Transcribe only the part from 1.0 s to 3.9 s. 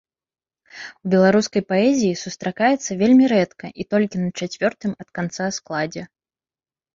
У беларускай паэзіі сустракаецца вельмі рэдка і